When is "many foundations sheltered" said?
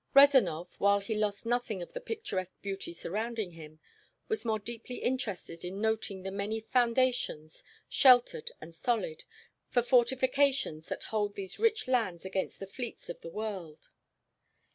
6.31-8.51